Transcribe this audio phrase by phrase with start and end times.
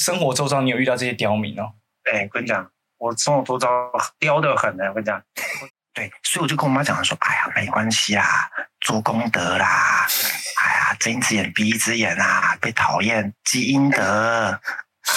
[0.00, 1.74] 生活周遭你有遇到这些刁民哦？
[2.10, 2.66] 哎，跟你讲，
[2.96, 3.68] 我生活周遭
[4.18, 4.84] 刁的很呢。
[4.88, 5.22] 我跟你讲，
[5.92, 8.50] 对，所以我就跟我妈讲说，哎呀，没关系啦，
[8.80, 10.06] 做功德啦，
[10.62, 14.58] 哎呀，睁一只眼闭一只眼啊，被讨厌积阴德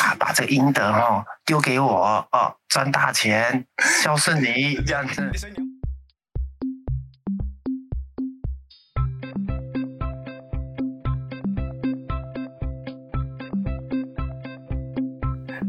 [0.04, 3.65] 啊，把这个阴德哦丢给我哦，赚大钱，
[4.04, 5.31] 孝顺你这样子。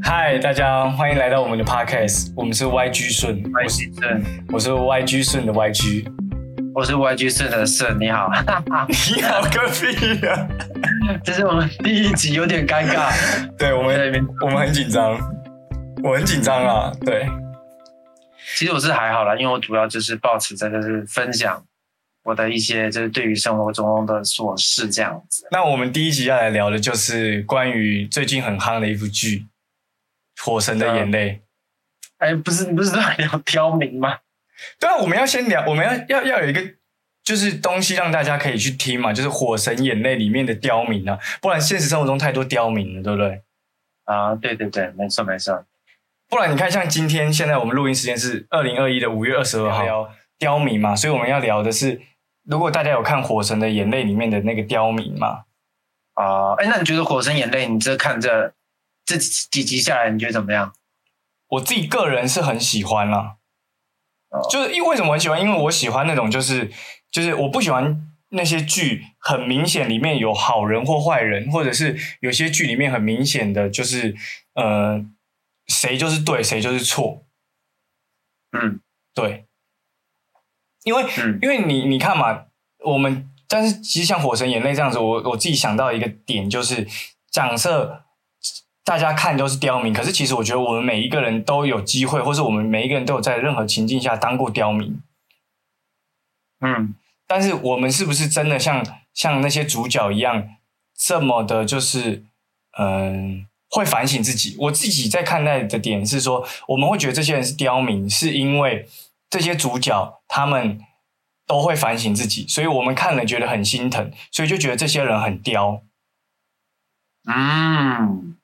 [0.07, 4.23] 嗨，大家欢迎来到我们的 podcast，我们是 YG 顺，YG 顺，
[4.53, 6.07] 我是 YG 顺的 YG，
[6.75, 8.29] 我是 YG 顺的顺，你好，
[8.87, 10.47] 你好个屁啊！
[11.25, 13.11] 这是我们第一集，有点尴尬。
[13.57, 15.19] 对我们在那边，我们很紧张，
[16.05, 17.27] 我很紧张啊，对，
[18.57, 21.65] 其实我是还好啦，因为我主要就是保持着就是分享
[22.25, 25.49] 我的一些就是对于生活中的琐事这样子。
[25.51, 29.39] 那我们第一集要来聊的就是关于最近很夯的一部剧
[30.43, 31.31] 《火神的眼泪》。
[32.19, 34.19] 哎，不是，你不是在聊刁民吗？
[34.79, 36.63] 对啊，我们要先聊，我们要要要有一个
[37.23, 43.43] 就是东西让大家可以去听嘛，就是《火神眼泪》里面的刁民啊，不然现实生活中太多刁民了，对不对？
[44.05, 45.65] 啊，对对对，没错没错。
[46.29, 52.01] 不然你看，像今天现在我们录音时间是二零二一的五月二十二号，聊刁民嘛，所以我们要聊的是，
[52.45, 55.45] 如果大家有看《火神的眼泪》里面的那个刁民嘛，
[56.15, 58.53] 啊，哎，那你觉得《火神眼泪》你这看这
[59.05, 60.75] 这几集下来，你觉得怎么样？
[61.49, 63.37] 我自己个人是很喜欢啦，
[64.31, 65.41] 哦就是因为为什么很喜欢？
[65.41, 66.73] 因为我喜欢那种就是
[67.11, 74.17] 就是我不喜欢那些剧很明显里面有好人或坏人，或者是有些剧里面很明显的就是
[74.55, 75.05] 呃
[75.69, 77.25] 谁就是对谁就是错，
[78.51, 78.81] 嗯
[79.15, 79.47] 对，
[80.83, 82.47] 因为嗯因为你你看嘛，
[82.79, 86.89] 我们但是其实像《火神眼泪》这样子，我我自己想到一个点就是，
[87.31, 88.04] 假设
[88.85, 95.01] 大家看都是刁民，可是其实我觉得我们每一个人都有机会，或是我们每一个人都有在任何情境下当过刁民，
[96.61, 96.95] 嗯
[97.27, 100.47] 但是我们是不是真的像像那些主角一样，
[100.95, 102.25] 这么的，就是
[102.77, 104.55] 嗯、会反省自己？
[104.59, 108.87] 我自己在看待的点是说，我们会觉得这些人是刁民，是因为
[109.31, 110.79] 这些主角他们
[111.47, 115.83] 都会反省自己，所以我们看了觉得很心疼，所以就觉得这些人很刁。
[117.27, 118.37] 嗯，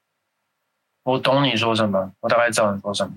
[1.02, 3.14] 我懂你说什么，我大概知道你说什么。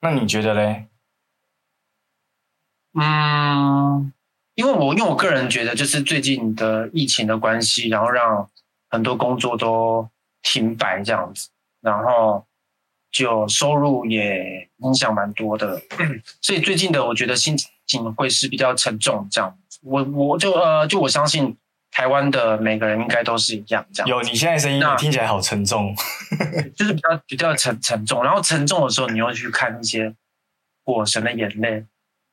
[0.00, 0.86] 那你觉得嘞？
[2.94, 4.12] 嗯，
[4.54, 8.48] 因为我因为我个人觉得，就是最近的疫情的关系，然后让
[8.88, 10.08] 很多工作都
[10.42, 11.48] 停摆这样子，
[11.80, 12.46] 然后
[13.10, 15.80] 就收入也影响蛮多的，
[16.40, 19.80] 所以最近的我觉得心情会是比较沉重这样子。
[19.82, 21.56] 我我就呃就我相信
[21.94, 25.94] 台湾的每个人应该都是一样这样，有，你现在声音听起来好沉重。
[26.74, 30.08] 就是比较比较沉沉重，然后沉重的时候，你又去看一些
[30.84, 31.68] 《火神的眼泪》，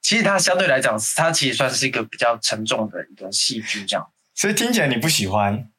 [0.02, 4.10] 其实它相对来讲，它其实算是一个比较沉重的一个戏剧，这样。
[4.34, 5.70] 所以听起来你不喜欢。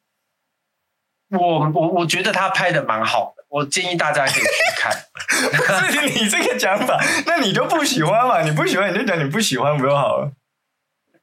[1.31, 4.95] 我我我觉得他拍的蛮好的，我建议大家可以去看。
[5.51, 8.43] 不是你这个讲法，那你就不喜欢嘛？
[8.43, 10.31] 你不喜欢你就讲你不喜欢不就好了？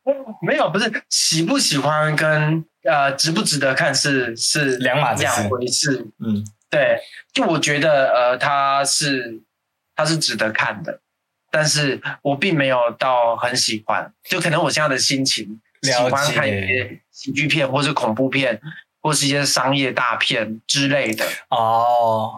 [0.43, 6.07] 没有，不是喜不喜欢跟呃值不值得看是是两码子两回事。
[6.19, 6.99] 嗯，对，
[7.33, 9.43] 就我觉得呃，它是
[9.95, 11.01] 它是值得看的，
[11.51, 18.61] 但是我并没有到很喜欢，就可能我现在的心情喜欢看一些喜剧片，或是恐怖片，
[19.03, 21.27] 或是一些商业大片之类的。
[21.51, 22.33] 哦，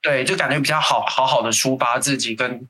[0.00, 2.66] 对，就感觉比较好好好的抒发自己跟。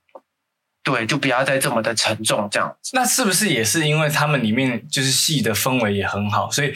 [0.83, 2.91] 对，就不要再这么的沉重，这样子。
[2.95, 6.75] 那是不是也是因为他们里面就是戏的氛围也很好，所以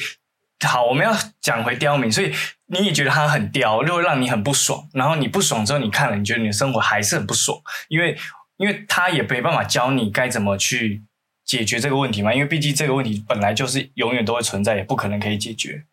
[0.64, 2.32] 好，我们要讲回刁民，所以
[2.66, 4.88] 你也觉得他很刁，就会让你很不爽。
[4.92, 8.16] 然后你不爽之后，你看了，你觉得你的生活还是很不爽，因为
[8.56, 11.02] 因为他也没办法教你该怎么去
[11.44, 15.84] 解决这个问题嘛，因为毕竟这个问题本来就是永远都会存在，也不可能可以解决。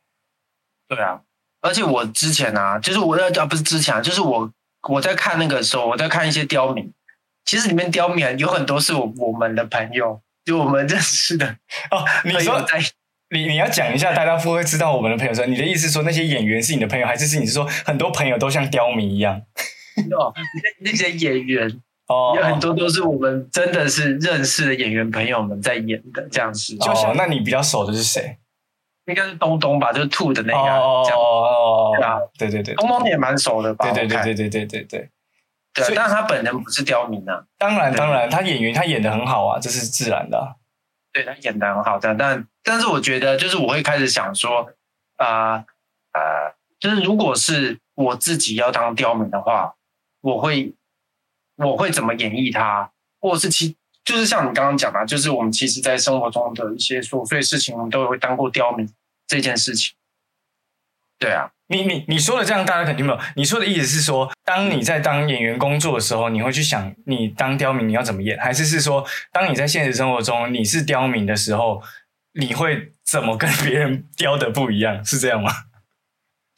[0.88, 1.19] 对啊，
[1.62, 4.51] 而且我之前啊，就是我在啊，不是之前啊，就是我
[4.89, 6.92] 我在看那个时候，我在看一些刁民，
[7.45, 11.48] 其实里面刁民有很多是我我们的朋友，就我们认识的
[11.92, 12.80] 哦，你说在。
[13.30, 19.36] 你你要讲一下，大家不会知道我们的朋友说，你的意思是说那些演员是你的朋友，还是是你是说很多朋友都像刁民一样？
[20.16, 21.68] 哦，那那些演员
[22.07, 26.75] 哦，有很多都是我们真的是认识的演员朋友们在演的，这样子。
[26.78, 28.38] 就像、那你比较熟的是谁？
[29.07, 31.18] 应该是东东吧，就是兔的那个哦、哦。
[31.18, 33.92] 哦对啊，对对对，东东也蛮熟的吧？
[33.92, 35.10] 对对对对对对对对。
[35.74, 40.38] 对啊但是他本人不是刁民啊，当然当然，他演员他演的很好啊，这是自然的。
[40.38, 40.56] 啊、
[41.12, 44.72] 对他演的很好，但但但是我觉得就是我会开始想说，
[45.18, 45.66] 啊
[46.14, 49.75] 呃，就是如果是我自己要当刁民的话，
[50.22, 50.75] 我会
[51.56, 58.88] 我会怎么演绎他，或者是其就是像你刚刚讲的，就是我们其实在生活中的一些琐碎事情，我们都会当过刁民
[59.25, 59.96] 这件事情。
[61.18, 63.20] 对啊，你你你说的这样，大家肯定没有。
[63.36, 71.81] 你说的意思是说，当你在当演员工作的时候，你会去想你当刁民你要怎么演，还是是说，当你在现实生活中你是刁民的时候，
[72.34, 75.04] 你会怎么跟别人刁的不一样？
[75.04, 75.52] 是这样吗？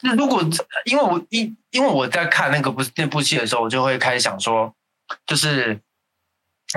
[0.04, 0.44] 那如果
[0.84, 4.76] 因为我因因为我在看那个部那部戏的时候，我就会开始想说，
[5.26, 5.80] 就是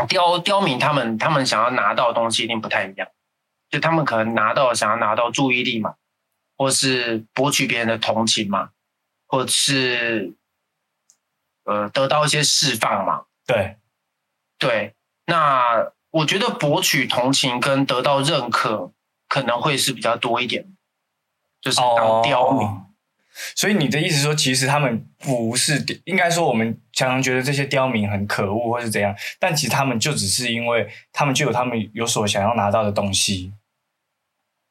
[0.08, 3.08] 刁刁民他们他们想要拿到的东西一定不太一样，
[3.68, 5.94] 就他们可能拿到想要拿到注意力嘛。
[6.58, 8.70] 或是博取别人的同情嘛，
[9.28, 10.34] 或者是
[11.64, 13.26] 呃得到一些释放嘛？
[13.46, 13.76] 对，
[14.58, 14.94] 对。
[15.26, 18.92] 那我觉得博取同情跟得到认可
[19.28, 20.66] 可能会是比较多一点，
[21.60, 22.68] 就是当刁民。
[23.54, 33.52] 所以你的意思说，其实他们不是，应该说我们常常觉得这些刁民很可恶或是怎样，但其实他们就只是因为他们就有他们有所想要拿到的东西。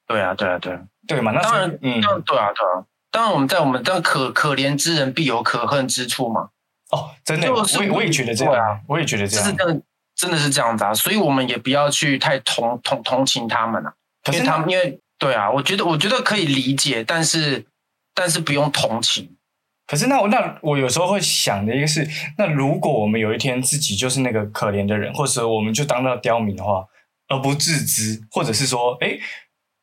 [0.07, 0.79] 对啊，对啊，对。
[1.07, 1.31] 对嘛？
[1.31, 2.83] 那当然，嗯，对啊，对啊。
[3.09, 6.49] 当然，我们在我们但可可怜之人必有可恨之处嘛。
[6.91, 9.81] 哦，真的，我我也觉得这样啊，我也觉得这样，是真的，
[10.15, 10.93] 真的是这样子啊。
[10.93, 13.93] 所以我们也不要去太同同同情他们啊，
[14.33, 17.65] 因为他们因为对啊，我觉得我觉得可以理解，但是
[18.13, 19.37] 但是不用同情。
[19.85, 22.05] 可是那我那我有时候会想的一个是，
[22.37, 26.85] 那如果我们有一天自己就是那个可怜的人，或者我们就当到刁民的话，
[27.29, 29.17] 而不自知，或者是说，哎。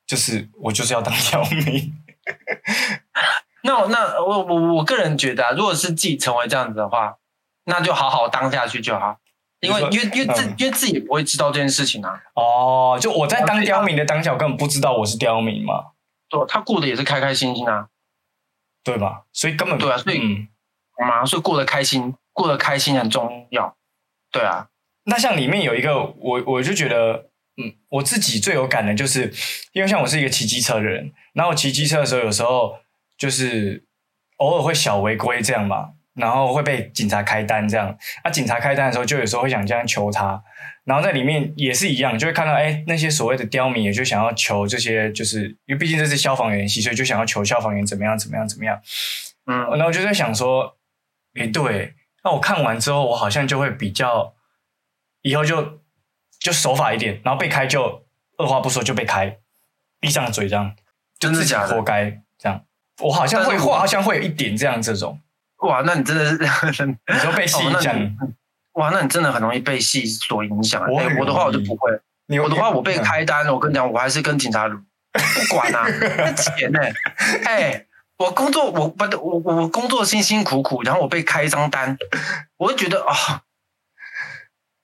[0.07, 1.95] 就是我就是要当 刁民，
[3.63, 7.17] 那那我我我个人觉得，啊，如果是自己成为这样子的话，
[7.65, 9.19] 那就好好当下去就好，
[9.61, 12.23] 因为因为因为自因为自己也不会知道这件事情啊。
[12.35, 15.93] 哦，就我在当刁民的当下，我根本不知道我是刁民嘛。
[16.29, 17.89] 对，他过得也是开开心心啊，
[18.83, 19.25] 对吧？
[19.33, 20.49] 所以根本对啊，所以
[20.99, 23.75] 嘛，所以过得开心，过得开心很重要。
[24.31, 24.69] 对啊，
[25.05, 27.31] 那像里面有一个，我我就觉得。
[27.57, 29.33] 嗯，我自己最有感的就是，
[29.73, 32.77] 因为像我是一个骑机车的人，然后骑机车的时候，有时候
[33.17, 33.85] 就是
[34.39, 37.97] 偶尔会小违规这样嘛，然后会被警察开单这样。
[38.25, 40.43] 那警察开单的时候，就有时候会想这样求他，
[40.83, 48.81] 然后在里面也是一样，就会看到哎那些所谓的刁民，也就想要求这些，就是因为毕竟这是消防员系，所以就想要求消防员怎么样怎么样怎么样。
[49.47, 50.77] 嗯，然后我就在想说，
[51.39, 54.35] 哎对，那我看完之后，我好像就会比较
[55.23, 55.84] 以后就。
[56.41, 58.05] 就守法一点，然后被开就
[58.37, 59.39] 二话不说就被开，
[60.01, 60.75] 闭上嘴这样，
[61.19, 62.65] 就自己活该这样。
[63.01, 65.19] 我好像会，我好像会有一点这样这种。
[65.59, 66.25] 哇，那你真的
[66.73, 67.97] 是 你说被戏影响？
[68.73, 70.83] 哇，那你真的很容易被戏所影响。
[70.91, 71.91] 我我的话我就不会，
[72.39, 75.87] 我的话我被开单，我跟你讲，我还是跟警察不管啊，
[76.19, 76.81] 那钱呢？
[77.47, 77.87] 哎，
[78.19, 81.97] 我工作我不我我工作辛辛苦苦，然后我被开一张单，
[82.59, 83.43] 我就觉得啊。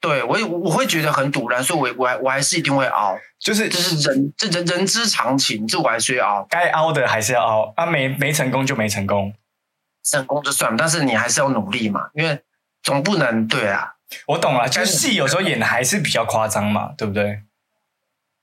[0.01, 9.35] 对我我会觉得很堵然，所以我我还我还是一定会熬，就是就是人这人人之常情，这我还是要熬，该熬的还是要熬啊，没没成功就没成功，
[10.03, 12.41] 成功就算了，但是你还是要努力嘛，因为
[12.83, 13.93] 总不能对啊，
[14.27, 17.43] 我懂了，就是戏有时候演的还是比较夸张嘛，对不对？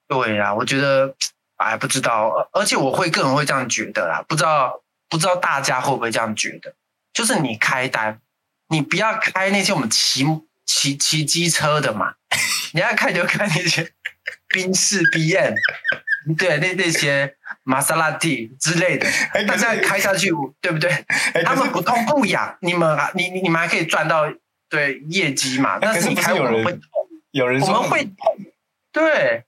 [0.07, 1.15] 对呀，我觉得
[1.56, 6.75] 哎不知道，而且我会个人会这样觉得啦，不知道不知道大家会不会这样觉得，
[7.13, 8.21] 就是你开单，
[8.69, 10.23] 你不要开那些我们骑。
[10.68, 12.14] 骑骑机车的嘛，
[12.74, 13.90] 你要看就看那些
[14.50, 15.54] 宾士 B M，
[16.38, 19.07] 对，那那些玛莎拉蒂之类的，
[19.47, 20.30] 大家开下去，
[20.62, 21.06] 对不对？
[21.44, 24.31] 他们不痛不痒，你们啊，你你们还可以赚到
[24.69, 25.80] 对业绩嘛？
[25.80, 26.81] 但是你开我们会痛，
[27.31, 28.38] 有人我们会痛，
[28.92, 29.45] 对，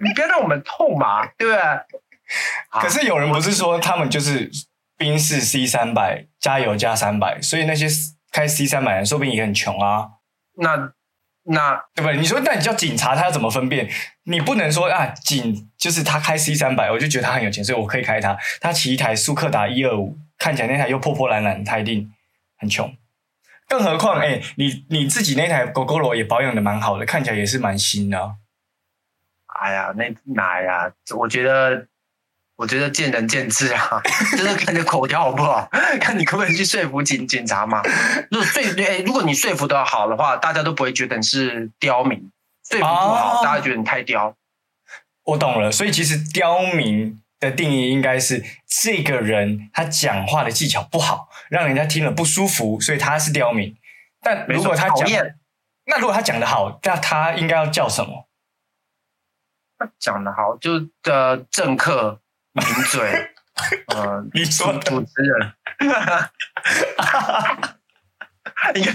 [0.00, 1.62] 你不要让我们痛嘛，对不对？
[2.80, 4.50] 可是有人不是说他们就是
[4.96, 7.88] 宾士 C 三百加油加三百，所以那些
[8.30, 10.08] 开 C 三百的说不定也很穷啊。
[10.54, 10.92] 那
[11.44, 12.16] 那对不对？
[12.18, 13.90] 你说那你叫警察，他要怎么分辨？
[14.24, 18.36] 你不能说啊，警就是他开 C 三百，我就觉得他很有钱，所以我可以开他。
[18.60, 22.12] 他骑一台苏克达一二五，看起来那台又破破烂烂，他一定
[22.58, 22.94] 很穷。
[23.68, 28.36] 更何况，哎，你你自己那台狗狗罗也保养的蛮好的，看起来也是蛮新的。
[29.60, 30.92] 哎呀，那哪呀？
[31.16, 31.86] 我觉得。
[32.62, 34.00] 我觉得见仁见智啊，
[34.30, 35.68] 就是看你口条好不好，
[36.00, 37.82] 看你可不可以去说服警警察嘛。
[38.30, 42.20] 如果说哎，如果你说服的好的话，大家都不会觉得你是刁民；
[42.70, 44.36] 说服不好，大家觉得你太刁。
[45.24, 53.76] 我懂了，所以其实刁民的定义应该是这个人他讲话的技巧不好，让人家听了不舒服，所以他是刁民。
[54.20, 55.08] 但如果他讲，
[55.86, 58.28] 那如果他讲的好，那他应该要叫什么？
[59.98, 62.20] 讲的好，就的政客。
[62.52, 63.30] 名嘴。
[63.94, 65.52] 呃，你说主持人，
[68.74, 68.92] 应该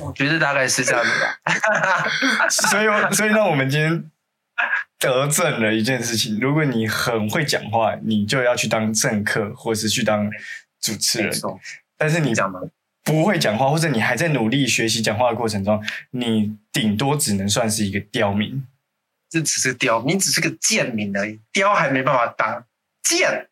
[0.00, 1.38] 我觉得大概是这样子吧。
[2.48, 4.10] 所以，所以呢，我们今天
[4.98, 10.30] 得证了一件事情：如果你很会讲话，你就要去当政客，或是去当
[10.80, 11.30] 主持人。
[11.98, 12.58] 但是你你讲的
[13.04, 18.66] 不会讲话，或者你还在努力学习讲话的过程中，你顶多只能算是一个刁民。
[19.28, 22.64] 这只是刁，你只是个贱民而已，刁还没办法当
[23.04, 23.48] 贱，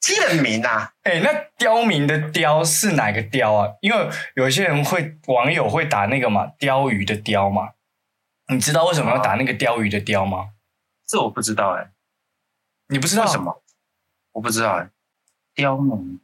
[0.00, 0.94] 贱民啊！
[1.02, 3.74] 哎，那刁民的刁是哪个刁啊？
[3.80, 7.74] 因为有一些人会网友会打那个嘛，鲷鱼的鲷嘛。
[8.48, 10.50] 你知道为什么要打那个鲷鱼的鲷吗？
[11.06, 11.92] 这我不知道哎、
[12.88, 13.38] 你不知道为什？
[13.38, 13.62] 么？
[14.32, 14.88] 我不知道哎、
[15.54, 16.18] 刁民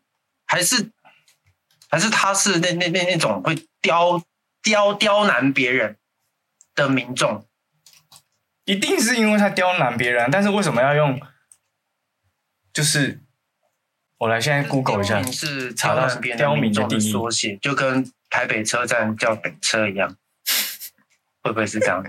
[0.47, 0.91] 还是
[1.91, 4.23] 还是他是那那那那种会刁
[4.63, 5.99] 刁刁难别人
[6.75, 7.47] 的民众，
[8.65, 11.21] 一定是因为他刁难别人，但是为什么要用？
[12.79, 13.19] 就是
[14.19, 16.07] 我来现在 Google 一下是查到
[16.37, 20.15] 刁民的的定义缩写，就跟台北车站叫北车一样，
[21.43, 22.05] 会不会是这样？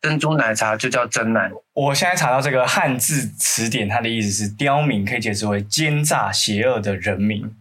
[0.00, 7.54] 珍珠奶茶就叫真奶，我现在查到这个汉字词典，它的意思是刁民可以解释为奸诈邪恶的人民，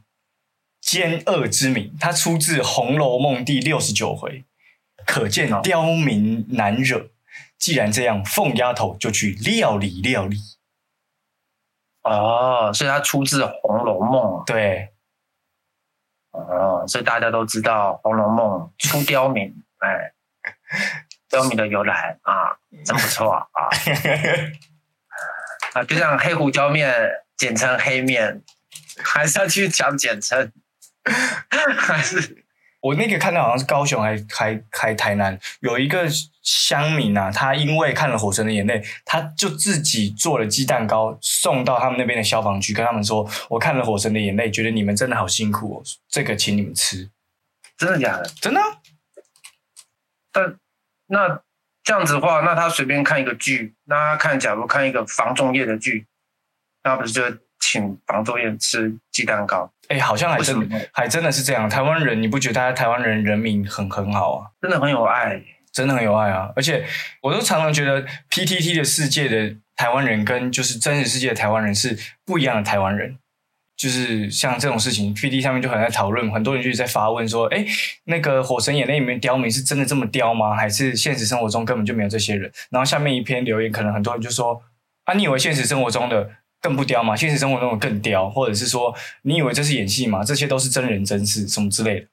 [0.80, 1.94] 奸恶之名。
[2.00, 4.46] 它出自《红楼梦》第六十九回，
[5.06, 7.10] 可见哦刁民难惹。
[7.58, 10.38] 既然这样，凤丫头就去料理料理。
[12.04, 14.90] 哦，所以它出自《红楼梦》对，
[16.32, 20.14] 哦，所以大家都知道《红楼梦》 出刁民，哎，
[21.30, 23.48] 刁民的由来啊，真不错啊
[25.74, 25.84] 啊！
[25.84, 28.42] 就像黑胡椒面简称黑面，
[29.04, 30.52] 还是要去讲简称，
[31.78, 32.41] 还是
[32.82, 36.08] 我那个看到好像是高雄还还还台南有一个
[36.42, 47.10] 乡民啊，他因为看了《火神的眼泪》，他就自己做了鸡蛋糕送到他们那边的消防局，跟他们说：“我看了《火神的眼泪》，觉得你们真的好辛苦哦，这个请你们吃。
[47.78, 48.66] 真的假的？”真的啊、
[50.32, 50.56] 但
[51.06, 51.42] 那
[51.84, 56.08] 这样子的话，那他随便看一个剧，那他看假如看一个防重业的剧，
[56.84, 57.22] 那不是就
[57.60, 59.72] 请防重业吃鸡蛋糕？
[59.92, 61.70] 哎，好像还真还真的是这样。
[61.70, 64.48] 台湾人，你不觉得台湾人人民很很好啊？
[64.62, 65.42] 真的很有爱。
[65.74, 66.52] 真的很有爱啊！
[66.54, 66.84] 而且
[67.22, 73.18] 我都常常觉得 PTT 的世界的台湾人跟就是真实世界的台湾人是不一样的台湾人。
[73.78, 77.66] 就是像这种事情，PTT 上面就很在讨论，很多人就在发问说：“哎，
[78.04, 80.54] 那个《火神眼泪》里面刁民是真的这么刁吗？
[80.58, 84.62] 还是现实生活中根本就没有这些人？”然后下面一篇留言，可能很多人就说
[85.06, 86.30] ：“啊，你以为现实生活中的
[86.62, 87.16] 更不刁嘛？
[87.16, 90.24] 现实生活中的更刁，或者是说你以为这是演戏吗？
[90.24, 92.08] 这些都是真人真事，什么之类的。”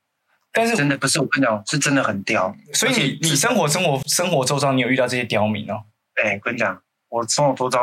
[0.50, 2.52] 但是真的不是我跟你讲，是真的很刁。
[2.72, 5.84] 所以你你生活生活生活周遭，你有遇到这些刁民哦？
[6.14, 7.78] 哎、我跟你讲，我生活周遭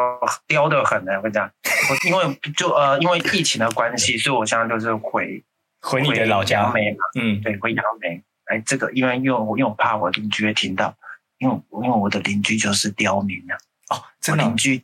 [0.47, 1.13] 刁的很呢。
[1.17, 1.49] 我跟你讲，
[1.89, 5.43] 我因为就呃因为疫情的关系，所以我现在就是回
[5.81, 8.21] 回你的老家杨，梅嘛，嗯，对，回杨梅。
[8.45, 10.93] 哎，这个因为因为我因为我怕我邻居会听到，
[11.37, 13.55] 因为因为我的邻居就是刁民啊，
[13.89, 14.83] 哦，真的哦邻，居，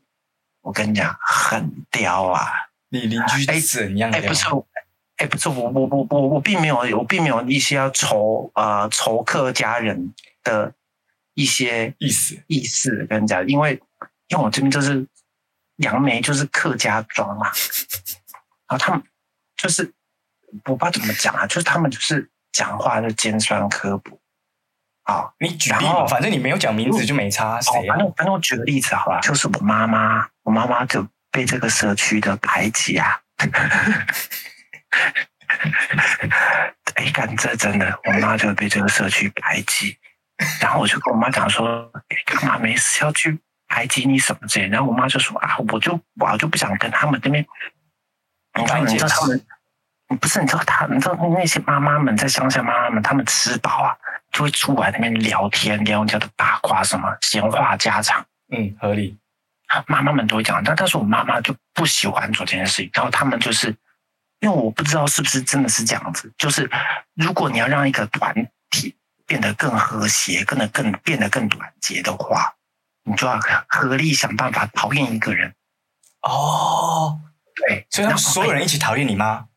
[0.62, 2.48] 我跟你讲很刁啊。
[2.90, 4.22] 你邻居哎哎，怎样刁？
[4.22, 4.46] 不是，
[5.18, 10.14] 哎，不是我我我我我并没有我并没有一些要仇呃仇客家人
[10.44, 10.74] 的
[11.34, 13.82] 一些意思意思跟你讲，因为
[14.28, 15.08] 因为我这边就是
[15.78, 17.48] 杨梅就是客家庄嘛，
[18.68, 19.02] 然后他们
[19.56, 19.94] 就是
[20.66, 24.20] 我不知道怎么讲啊，就是他们就是讲话就尖酸刻薄
[25.04, 25.34] 好。
[25.40, 28.00] 你举例反正你没有讲名字就没差，哦，谁啊反？
[28.00, 33.20] 正反正我举个例子好了，就是我妈妈，我妈妈就被这个社区的排挤啊。
[36.96, 39.98] 哎，干这真的，我妈就被这个社区排挤，
[40.60, 47.46] 然后我就跟我妈讲说，哎干嘛没事要去排挤你什么之类的，然后我妈就说啊，我就我就不想跟他们这边，
[48.60, 49.42] 你知道你知道他们。
[50.20, 53.96] 不是，你知道他，你知道那些妈妈们在乡下，妈妈们他们吃饱啊，
[54.34, 58.26] 就会出来那边聊天，聊人家的八卦，什么闲话家常。
[58.54, 59.18] 嗯，合理。
[59.88, 62.90] 妈妈们都会讲，但但是我妈妈就不喜欢做这件事情。
[62.94, 63.76] 然后他们就是，
[64.40, 66.70] 因为我不知道是不是真的是这样子，就是
[67.16, 68.34] 如果你要让一个团
[68.70, 72.54] 体变得更和谐，变得更变得更团结的话，
[73.04, 75.54] 你就要合力想办法讨厌一个人。
[76.22, 77.20] 哦，
[77.56, 79.48] 对，所以他们然后所有人一起讨厌你吗。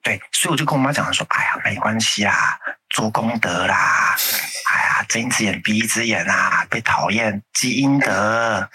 [0.00, 4.16] 对，所以我就跟我妈讲说，哎呀，没关系啊，做功德啦，
[4.70, 8.70] 哎呀，睁一只眼闭一只眼啊，被讨厌积阴德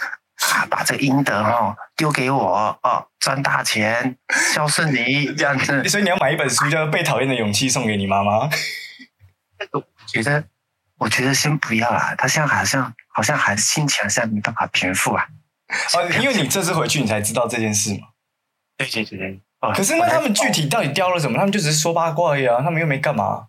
[0.51, 4.17] 啊，把这个阴德哦丢给我哦，赚大钱，
[4.53, 5.83] 孝顺你这样子。
[5.87, 8.49] 所以你要买一本书叫《被讨厌的勇气》送给你妈妈。
[9.71, 10.43] 我 觉得，
[10.97, 15.25] 我觉得先不要啦，他现在好像好像还心情好像没办法平复啊。
[15.95, 18.07] 哦，因为你这次回去你才知道这件事嘛。
[18.77, 19.39] 对对对对。
[19.61, 21.37] 哦可是那他们具体到底雕了什么？
[21.37, 23.47] 他们就只是说八卦而已啊，他们又没干嘛。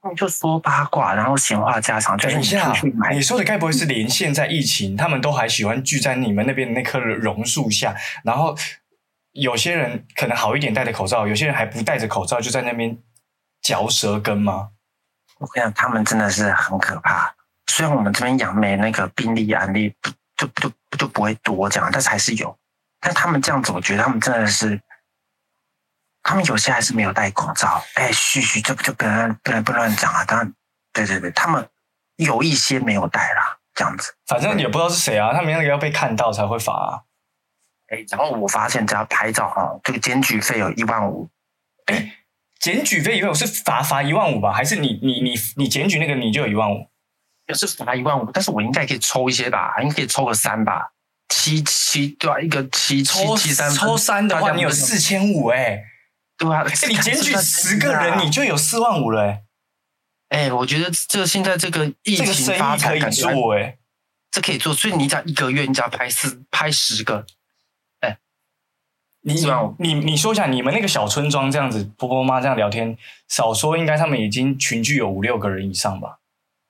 [0.00, 8.56] 他们就说八卦，然后闲话家常，就是你等一下出去，买你说的该不会是连现在疫情，他们都还喜欢聚在你们那边的那棵榕树下，然后
[9.32, 12.96] 有些人可能好一点戴着口罩，有些人还不戴着口罩，就在那边
[13.62, 14.70] 嚼舌根吗？
[15.38, 17.34] 我跟你讲，他们真的是很可怕。
[17.66, 22.56] 虽然我们这边杨梅那个病例案例不就就就不会多这样，但是还是有。
[23.00, 24.80] 但他们这样子，我觉得他们真的是，
[26.28, 27.82] 他们有些还是没有戴口罩。
[27.94, 30.22] 哎，嘘嘘，这就不能不能不能乱讲啊！
[30.26, 30.52] 当然，
[30.92, 31.66] 对对对，他们
[32.16, 34.14] 有一些没有戴啦，这样子。
[34.26, 37.00] 反正也不知道是谁啊，他们那个要被看到才会罚、啊。
[37.86, 41.30] 哎，然后我发现只要拍照啊，这个检举费有一万五。
[42.60, 44.52] 检举费一万五是罚罚一万五吧？
[44.52, 46.90] 还是你你你你检举那个你就有一万五？
[47.46, 50.92] 也是罚一万五，但是我应该可以抽一些吧，应该可以抽个三吧，
[51.30, 55.82] 七七对吧、一个七七抽七三分抽三的话，你有四千五哎！
[56.38, 59.42] 对啊，哎你检举十个人，你就有四万五了哎、
[60.28, 63.76] 哎，我觉得这现在这个疫情发意可以展感觉做哎、
[64.30, 67.26] 这可以做，所以你讲一个月，你只要拍四拍十个，
[68.00, 68.16] 哎
[69.22, 69.34] 你
[69.78, 72.96] 你你说一下，你们那个小村庄这样子，婆婆妈妈这样聊天，
[73.28, 76.18] 少说应该他们已经群聚有五六个人以上吧？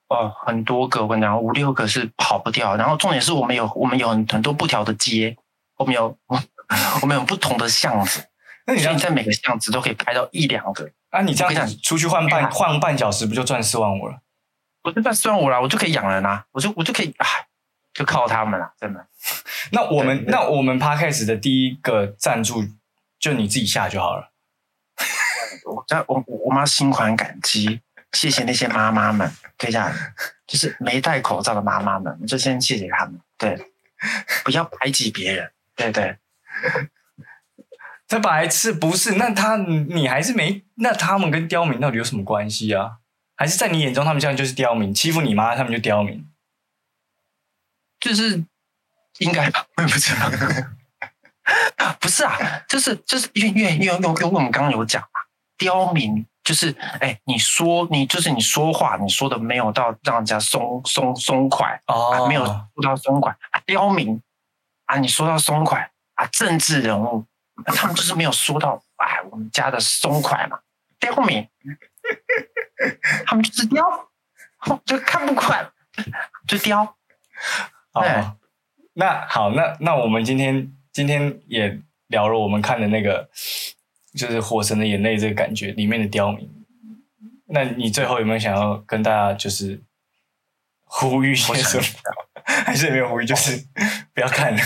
[0.09, 2.75] 哦，很多个，我跟你讲，五六个是跑不掉。
[2.77, 5.37] 然后重点是我们有我们有很很多不条的街，
[5.77, 6.17] 我们有
[7.03, 8.25] 我们有不同的巷子，
[8.69, 10.91] 那你这样在每个巷子都可以拍到一两个。
[11.09, 14.21] 啊，你这样子出去换半换半小时，不就赚四万五了？
[14.83, 17.27] 我就算算我啦，我就可以养人啦，我就我就可以，哎，
[17.95, 19.07] 就靠他们啦，真的。
[19.73, 22.63] 那我们那我们 podcast 的第一个赞助
[23.19, 24.33] 就你自己下就好了。
[25.65, 27.81] 我在我我我妈心怀感激，
[28.13, 29.91] 谢谢那些妈妈们，对呀，
[30.47, 33.59] 就是没戴口罩的妈妈们，就先谢谢他们，对，
[34.45, 36.19] 不要排挤别人，对对，
[38.09, 39.17] 这白痴不是？
[39.17, 40.65] 那他你还是没？
[40.77, 42.99] 那他们跟刁民到底有什么关系啊？
[43.37, 46.27] 还是在你眼中他们这样就是刁民，欺负你妈他们就刁民？
[48.01, 48.43] 就是
[49.19, 50.31] 应该吧，我也不知道，
[52.01, 55.21] 不是啊，就是就是因为因为因为因为我们刚刚有讲嘛，
[55.59, 61.79] 刁民就是哎，你说你就是你说话你说的没有到让人家松松松快。
[61.89, 64.21] 哦，啊，没有说到松快啊，刁民
[64.87, 67.25] 啊，你说到松快啊，政治人物，
[67.65, 70.59] 啊他们就是没有说到哎，我们家的松快嘛，
[70.99, 71.47] 刁民，
[73.27, 73.85] 他们就是刁，
[74.85, 75.71] 就看不惯，
[76.47, 76.97] 就刁。
[77.93, 78.03] 好
[78.95, 83.29] 那好，那那我们今天今天也聊了我们看的那个，
[84.15, 86.51] 就是《火神的眼泪》这个感觉里面的刁民。
[87.47, 89.81] 那你最后有没有想要跟大家就是
[90.85, 91.85] 呼吁些什么？
[92.45, 93.65] 还是也没有呼吁，就是
[94.13, 94.61] 不要看了。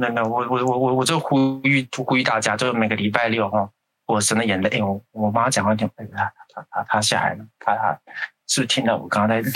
[0.00, 3.68] 那那我我我我我就呼吁呼吁大家，就是每个礼拜六哈，
[4.06, 7.98] 我神的眼泪，哎，我我妈讲话听，哎，她她她她下来了，她她
[8.46, 9.50] 是不是听到我刚刚在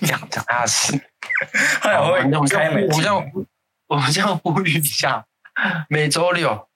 [0.00, 1.00] 讲讲 她的事？
[1.80, 3.32] 还有会我们这样开门我们这样，
[3.86, 5.24] 我们这样呼吁一下，
[5.88, 6.68] 每周六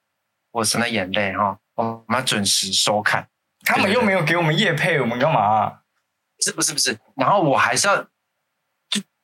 [0.51, 3.27] 我神的眼泪哈，我们准时收看。
[3.65, 5.79] 他们又没有给我们夜配，我们干嘛、
[6.39, 6.97] 是不是不是？
[7.17, 8.07] 然后我还是要，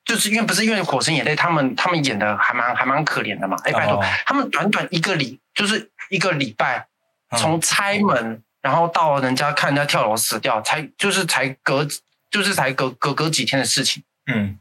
[0.06, 3.58] 就就是因为不是因为《火神眼泪》他们他们演的还蛮还蛮可怜的嘛。
[3.64, 6.88] 哎，拜托，哦他们短短一个礼就是一个礼拜，
[7.32, 11.86] 嗯从拆门然后到人家看人家跳楼死掉，才就是才隔
[12.32, 14.04] 就是才隔隔隔几天的事情。
[14.32, 14.58] 嗯，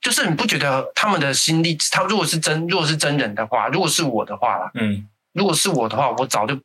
[0.00, 6.60] 就是你不觉得他们的心力，他如果是真如果是真人的话，如果是我的话啦，嗯，如果是我的话，我早就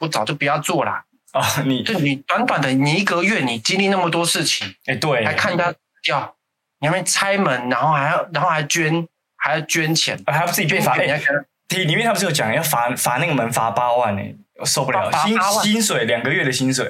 [0.00, 1.04] 我早就不要做啦。
[1.32, 4.74] 哦，你就你短短的你一个月，你经历那么多事情。
[4.86, 6.36] 哎，对，还看人家掉，
[6.82, 10.92] 你还没拆门，然后还要，然后还捐，还要捐钱，还要自己被罚。
[10.92, 14.22] 哎，捐给人家看里里面他不是有讲要罚罚那个门罚八万呢、
[14.58, 16.86] 我受不了，薪薪水两个月的薪水。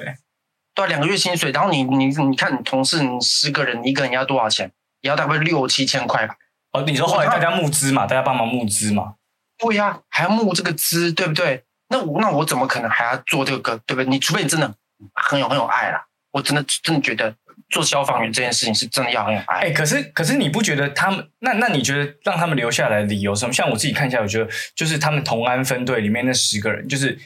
[0.75, 4.71] 对啊，两个月薪水，然后你你你看你同事，你十个人，你一个人要多少钱？
[5.01, 6.35] 也要大概六七千块吧？
[6.71, 9.13] 哦，你说后来大家募资嘛，大家帮忙募资嘛，
[9.59, 11.63] 对呀、还要募这个资，对不对？
[11.89, 14.09] 那我那我怎么可能还要做这个，对不对？
[14.09, 14.73] 你除非你真的
[15.13, 17.35] 很有很有爱啦，我真的真的觉得
[17.73, 19.61] 做消防员这件事情是真的要很有爱。
[19.61, 23.51] 哎、可是可是你不觉得他们那那你觉得让他们留下来的理由什么？
[23.51, 27.17] 像我自己看一下，我觉得就是他们同安分队里面那十个人，就是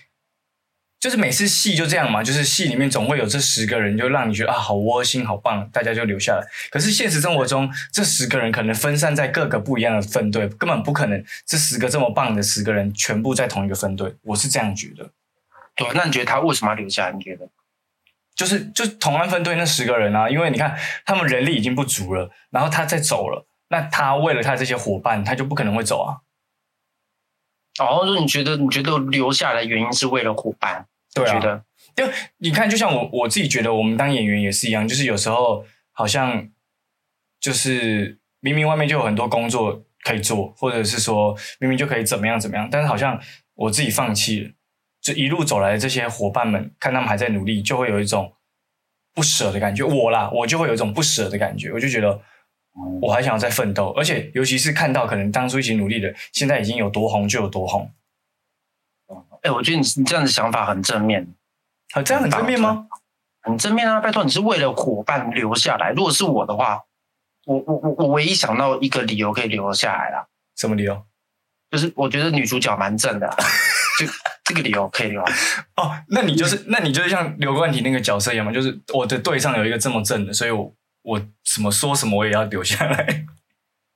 [0.99, 6.47] 就是每次戏就这样嘛，就是戏里面总会有这十个人，就让你觉得啊好窝心好棒，大家就留下来。
[6.71, 14.15] 可是现实生活中，这十个人可能分散在各个不一样的分队，根本不可能这十个这么棒的十个人全部在同一个分队。
[14.23, 15.12] 我是这样觉得。
[15.75, 17.12] 对，那你觉得他为什么要留下来？
[17.15, 17.47] 你觉得？
[18.38, 26.21] 就是就是同安分队那十个人啊，因为你看他们人力已经不足了，然后他再走了，那他为了他这些伙伴，他就不可能会走啊。
[27.80, 30.88] 然后说你觉得你觉得留下来原因是为了伙伴？
[31.13, 31.63] 对啊觉得
[31.95, 32.04] 就
[32.38, 36.47] 你看，就像我我自己觉得，我们当演员也是一样，就是有时候好像
[37.39, 43.19] 就是明明外面就有很多工作可以做，或者是说明明就可以怎么样怎么样，但是好像
[43.56, 44.52] 我自己放弃了，
[45.08, 48.34] 就一路走来的这些伙伴们，看他们还在努力，就会有一种
[49.13, 49.86] 不舍的感觉。
[49.86, 52.20] 我啦，我就会有一种不舍的感觉，我就觉得
[53.02, 57.89] 我还想要再奋斗，而且尤其是看到可能当初一起努力的，现在已经有多红就有多红，
[59.43, 61.26] 哎、我觉得你你这样的想法很正面，
[61.93, 62.89] 好，这样很正面吗？
[63.43, 64.02] 很正面啊！
[64.02, 65.93] 拜托，你是为了伙伴留下来。
[65.96, 66.84] 如果是我的话，
[67.46, 71.02] 我我我我唯一想到一个理由可以留下来啦，什么理由？
[71.72, 73.36] 就是我觉得女主角蛮正的啊，
[74.00, 74.06] 就
[74.47, 75.21] 这个理由可以留。
[75.75, 83.25] 哦，那你就是，那你就是像刘冠廷那个角色一样嘛，就是我的队上有一个这么正的，所以我我什么说什么我也要留下来。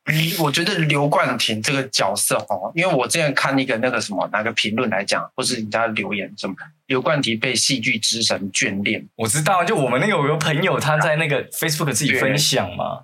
[0.39, 6.55] 我觉得刘冠廷这个角色哦，因为我之前看一个那个什么哪个评论来讲，或是人家留言什么，
[6.87, 9.07] 刘冠廷被戏剧之神眷恋。
[9.15, 13.03] 我知道，就我们那个有个朋友他在那个 Facebook 自己分享嘛，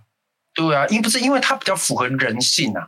[0.55, 2.87] 对啊，因不是因为他比较符合人性啊，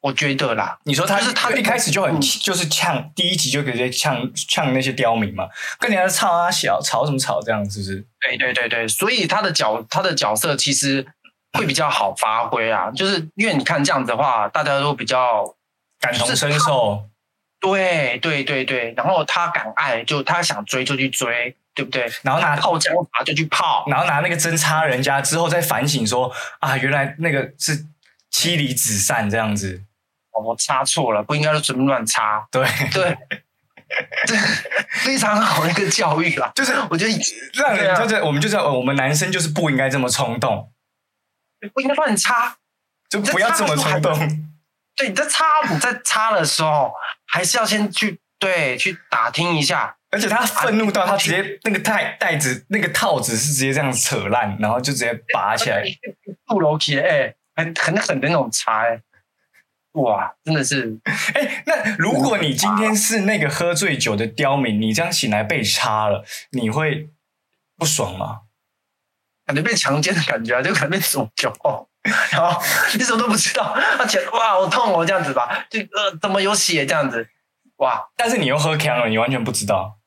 [0.00, 8.06] 我觉得啦，你说他就是他一开始就很嗯就是呛，第一集就直接呛呛那些刁民嘛，跟人家吵啊小吵什么吵这样，是不是？
[8.20, 11.06] 对对对对，所以他的角他的角色其实
[11.52, 15.44] 会比较好发挥啊，就是因为你看这样子的话，大家都比较
[16.00, 17.04] 感同身受，
[17.60, 22.06] 对对对对，然后他敢爱，就他想追就去追，对不对？
[22.22, 27.86] 然后拿他泡椒茶就去泡，然后拿那个针插人家之后再反省说啊，原来那个是
[28.36, 29.82] 妻离子散这样子，
[30.32, 33.16] 哦我插错了，不应该是随便乱插，对，对，
[34.26, 34.36] 这
[34.90, 37.18] 非常好的一个教育啦，就是我觉得
[37.54, 40.70] 让人就是我们就是我们男生就是不应该这么冲动，
[41.72, 42.58] 不应该乱插。
[43.08, 44.12] 就不要这么冲动。
[44.96, 46.92] 对，你在插你在插的时候，
[47.24, 49.96] 还是要先去对去打听一下。
[50.10, 55.84] 而且他愤怒到他直接那个带带子那个套子是直接这样扯烂，然后就直接拔起来。
[56.46, 59.00] 不楼梯，哎，很很狠的那种插，哎，
[59.92, 60.96] 哇，真的是
[61.34, 67.10] 哎，那如果你今天是那个喝醉酒的刁民，你这样醒来被插了，你会
[67.76, 68.42] 不爽吗？
[69.46, 71.52] 感觉被强奸的感觉啊，就感觉被煮酒，
[72.30, 72.60] 然后
[72.94, 77.28] 你什么都不知道，而且哇，好痛哦，这样子吧，就呃，怎么有血这样子，
[77.76, 79.98] 哇，但是你又喝强了，你完全不知道。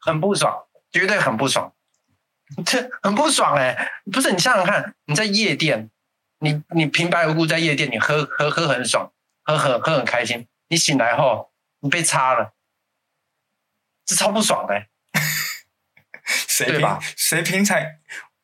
[0.00, 1.72] 很不爽，绝对很不爽，
[2.64, 5.90] 这 很不爽哎、不是你想想看，你在夜店，
[6.40, 9.12] 你你平白无故在夜店，你喝喝喝很爽，
[9.44, 12.54] 喝喝喝很开心，你醒来后你被插了，
[14.06, 14.88] 这超不爽的、 欸。
[16.46, 17.78] 谁平谁平常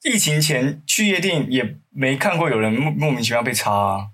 [0.03, 4.09] 疫情前去夜店也没看过有人莫莫名其妙被插啊？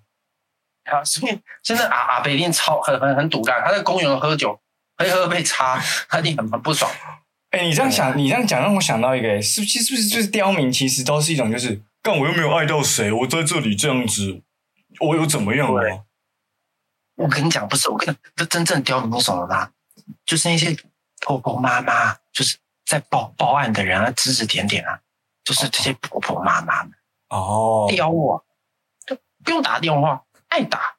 [0.90, 4.60] 啊，所以真的阿阿北一定超很很很堵烂，他在公园喝酒，
[4.96, 6.90] 喝一喝被插，他一定很很不爽。
[7.50, 10.70] 哎、你这样想，你这样讲让我想到一个、欸，是不是是不是就是刁民？
[10.70, 14.42] 其实都是一种就是，干我又没有爱到谁，我在这里这样子，
[15.00, 16.04] 我有怎么样对啊？
[17.16, 19.70] 我跟你讲，不是我跟你，这真正刁民是什么啦？
[20.24, 20.76] 就是那些
[21.20, 25.00] 婆婆妈妈，就是在报报案的人啊，指指点点啊，
[25.44, 26.92] 就是这些婆婆妈妈们
[27.28, 28.44] 哦，刁我，
[29.06, 30.96] 就不用打电话，爱打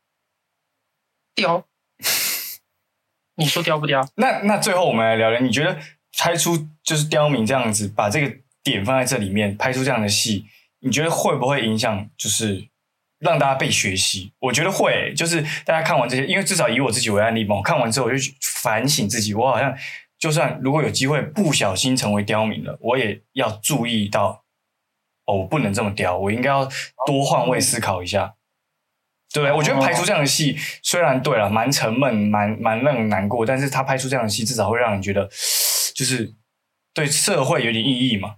[1.34, 1.68] 刁。
[3.36, 4.08] 你说刁不刁？
[4.16, 5.80] 那那最后我们来聊聊，你觉得
[6.16, 10.46] 拍出就是刁民这样子，把这个点放在这里面，拍出这样的戏，
[10.82, 12.68] 你觉得会不会影响就是
[13.20, 14.34] 让大家被学习？
[14.40, 19.76] 我觉得会，就是大家看完这些，因为至少以我自己为案例嘛，我看完之后我就去反省自己，我好像
[20.18, 24.44] 就算如果有机会不小心成为刁民了，我也要注意到，
[25.26, 26.68] 哦，我不能这么刁，我应该要
[27.06, 28.36] 多换位思考一下。
[29.34, 35.30] 对，我觉得拍出这样的戏，虽然对了，蛮沉闷，蛮蛮让人难过，但是他拍出这样的戏，至少会让人觉得，
[35.96, 36.34] 就是
[36.94, 38.36] 对社会有点意义嘛。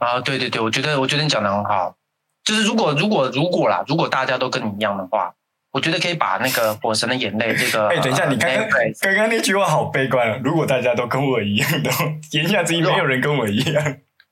[0.00, 1.94] 啊，对对对，我觉得我觉得你讲的很好。
[2.42, 5.32] 就是如果如果如果啦，如果大家都跟你一样的话，
[5.72, 10.40] 我觉得可以把那个《火神的眼泪》这个，哎、等一下，你刚刚刚刚那句话好悲观啊！
[10.42, 11.90] 如果大家都跟我一样的，
[12.32, 13.84] 言下之意没有人跟我一样。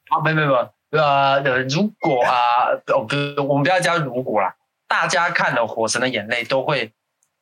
[0.09, 0.53] 啊，没没没，
[0.91, 3.15] 呃呃，如果啊，哦不，
[3.47, 4.57] 我们不要加如果啦，
[4.89, 6.93] 大家看了《火神的眼泪》都会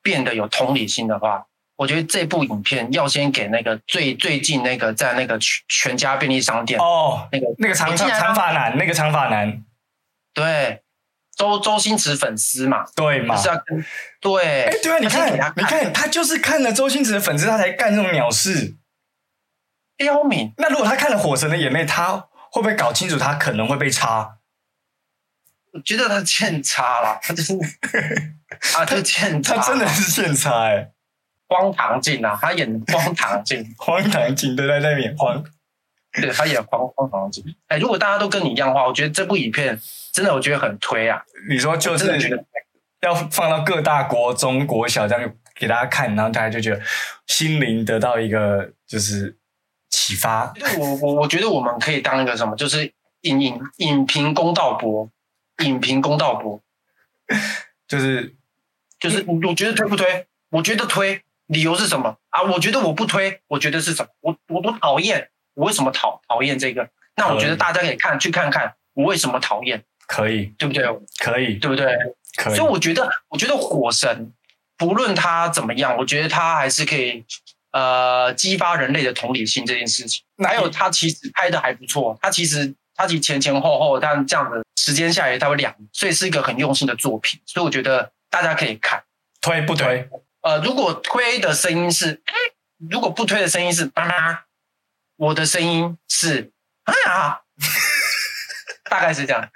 [0.02, 9.62] 变得有同理心的话，我觉得这部影片要先给那个最最近那个在那个全全家便利商店、哦，那个那个长长长发男，那个长发男，
[10.32, 10.82] 对
[11.36, 13.36] 周周星驰粉丝嘛，对嘛
[14.20, 18.76] 对，哎、对啊，你看你看，他就是看了周星驰的粉丝，他才干这种鸟事。
[19.98, 24.38] 刁民，那如果他看了《火神的眼泪》，他会不会搞清楚他可能会被插？
[25.72, 27.54] 我觉得他欠差了， 他就是
[28.74, 30.90] 啊，他欠他真的是欠差哎，
[31.48, 35.44] 荒唐镜啊，他演荒唐镜， 荒唐镜对，在在演荒，
[36.12, 37.44] 对他演荒荒唐镜。
[37.68, 39.78] 哎，如果大家都跟你一样的话，我觉得这部影片
[40.12, 41.22] 真的，我觉得很推啊。
[41.48, 42.46] 你说就是
[43.02, 46.80] 要放到各大国中国小这样给大家看，然后大家就觉得
[47.26, 49.36] 心灵得到一个就是
[49.90, 50.52] 启发。
[50.78, 55.08] 我我我觉得我们可以当一个什么，就是影影影评公道博，
[55.64, 56.60] 影评公道博，
[57.86, 58.34] 就是
[58.98, 60.26] 就是我觉得推不推？
[60.50, 62.42] 我觉得推，理由是什么啊？
[62.42, 64.08] 我觉得我不推，我觉得是什么？
[64.20, 66.88] 我我我讨厌，我为什么讨讨厌这个？
[67.16, 69.82] 那我觉得大家可以看去看看，我为什么讨厌？
[70.06, 70.84] 可以，对不对？
[71.18, 71.86] 可以，对不对？
[72.36, 72.54] 可以。
[72.54, 74.32] 所以我觉得，我觉得火神
[74.76, 77.24] 不论他怎么样，我觉得他还是可以
[77.72, 80.22] 呃激发人类的同理心这件事情。
[80.44, 87.40] 还有他其实拍的还不错，他其实他其实前前后后，但这样的时间下来，他会两，所以是一个很用心的作品。
[87.46, 89.02] 所以我觉得大家可以看，
[89.40, 90.08] 推不推？
[90.46, 92.22] 呃，如果推的声音是，
[92.88, 94.42] 如果不推的声音是，妈妈，
[95.16, 96.52] 我的声音是
[96.84, 97.40] 啊，
[98.88, 99.50] 大概是这样。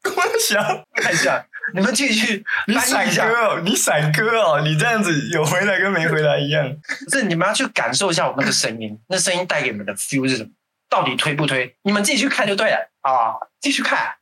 [0.00, 2.42] 跟我想看一下，你们继续。
[2.68, 6.74] 你闪哥哦，你闪歌哦，你这样子有回来跟没回来一样。
[7.04, 10.48] 不是你们要去感受一下我那个声音，那声音带给你们的 feel 是什么？
[10.88, 11.76] 到底推不推？
[11.82, 14.14] 你们自己去看就对了啊，继续看。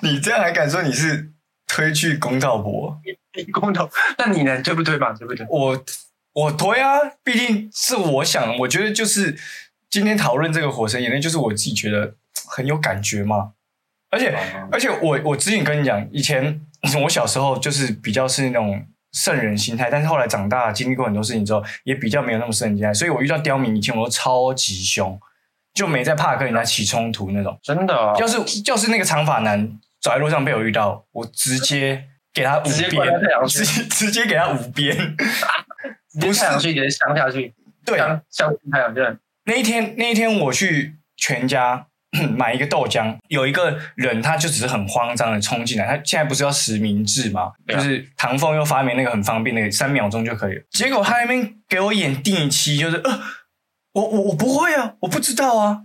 [0.00, 1.30] 你这样还敢说你是
[1.76, 2.98] 推去公道博？
[3.52, 3.86] 公道？
[4.16, 4.62] 那你呢？
[4.62, 5.12] 推不推吧？
[5.12, 5.46] 对不对？
[5.50, 5.84] 我
[6.32, 9.38] 我推啊，毕竟是我想，我觉得就是
[9.90, 12.14] 今天讨论这个火神眼泪，就是我自己觉得
[12.48, 13.52] 很有感觉嘛。
[14.10, 14.34] 而且
[14.72, 16.62] 而且，我我之前跟你讲，以前
[17.02, 22.94] 我小时候就是比较是那种圣人心态，但是后来长大经历过很多事情之后，也比较没有那么圣人心态。
[22.94, 25.20] 所以我遇到刁民以前，我都超级凶，
[25.74, 27.58] 就没在怕跟人家起冲突那种。
[27.62, 33.02] 真的，要是要是那个长发男走在路上被我遇到，我直接给他五鞭，
[33.48, 35.16] 直接直接给他五鞭，
[36.20, 37.52] 不是太阳穴直接镶下去，
[37.84, 39.18] 对，镶太阳穴。
[39.46, 41.88] 那一天那一天我去全家。
[42.34, 45.84] 买一个豆浆，有一个人他就只是很慌张的冲进来。
[45.84, 47.52] 他现在不是要实名制吗？
[47.68, 50.62] 就是唐凤又发明那个很方便那个三秒钟就可以了。
[50.70, 53.20] 结果他那边给我演定期，就是呃，
[53.92, 55.82] 我我我不会啊，我不知道啊。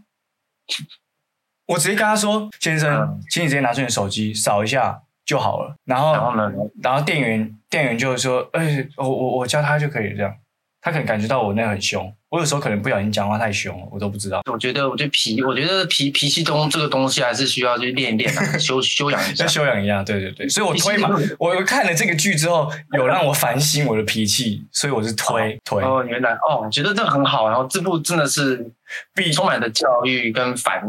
[1.71, 6.51] 我直接跟他说：“先生，请你直接拿出你手机扫一下就好了。”然后然后呢？
[6.83, 10.35] 然后店员店员就说：“哎，我我我教他就可以这样。”
[10.81, 12.13] 他可能感觉到我那很凶。
[12.31, 14.41] 我有时候可能不小心讲话太凶了，我都不知道。
[14.49, 19.45] 我觉得，我觉得脾，我觉得脾脾气东这个东西还是需要去练一练的， 修修养一下。
[19.45, 20.47] 修养一下，对对对。
[20.47, 25.83] 所以我推嘛，我看了这个剧之后，有让我反省我的脾气，所以我是推推。
[25.83, 27.49] 哦，原来哦，我觉得这个很好。
[27.49, 28.65] 然后这部真的是
[29.13, 30.81] 必充满的教育跟反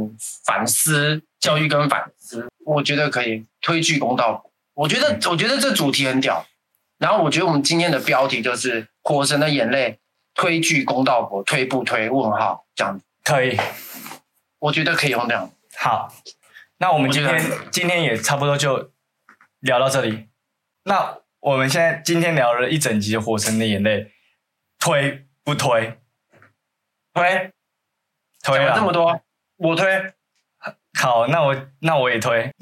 [0.45, 4.45] 反思，教育跟反思，我觉得可以推剧公道。
[4.75, 6.47] 我觉得，我觉得这主题很屌。
[7.01, 9.99] 然后我觉得我们今天的标题就是《火神的眼泪》。
[10.35, 12.09] 推剧公道博推不推？
[12.11, 13.59] 问号这样可以，
[14.59, 15.51] 我觉得可以用这样。
[15.79, 16.13] 好，
[16.79, 18.91] 那我们今天今天也差不多就
[19.61, 20.29] 聊到这里。
[20.85, 24.05] 那我们现在今天聊了一整集《火神的眼泪》，
[24.79, 25.99] 推不推？
[27.15, 27.53] 推，
[28.43, 29.21] 推了这么多，
[29.57, 30.13] 我推。
[30.99, 32.53] 好，那我那我也推。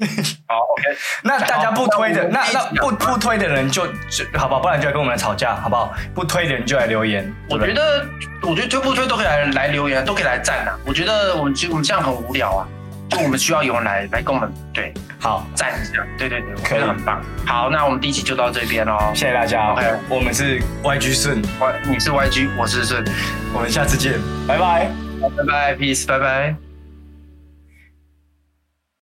[0.51, 0.97] 好，OK。
[1.23, 5.93] 那大家不推的，那那不不推的人就就好吧，不然就来跟我们吵架，好不好？
[6.13, 7.31] 不推的人就来留言。
[7.49, 8.05] 我觉得，
[8.41, 10.77] 我觉得推不推都可以来来留言，都可以来赞啊。
[10.85, 12.67] 我觉得我们就我们这样很无聊啊，
[13.09, 16.05] 就我们需要有人来来跟我们对，好赞一下。
[16.17, 17.21] 对对对，我觉得很棒。
[17.45, 19.71] 好，那我们第一集就到这边喽，谢谢大家。
[19.71, 21.41] OK，我们是 YG 顺
[21.87, 23.03] 你是 YG，我是顺，
[23.53, 24.13] 我们下次见，
[24.47, 24.89] 拜拜，
[25.21, 26.70] 拜拜，Peace，拜拜。